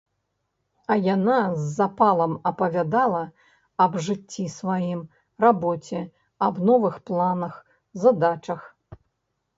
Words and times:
А 0.93 0.95
яна 1.15 1.35
з 1.57 1.65
запалам 1.79 2.33
апавядала 2.51 3.21
аб 3.85 3.99
жыцці 4.07 4.47
сваім, 4.57 5.05
рабоце, 5.45 6.01
аб 6.47 6.55
новых 6.71 7.01
планах, 7.11 7.53
задачах. 8.07 8.61